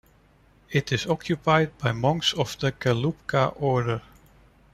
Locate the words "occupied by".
1.05-1.91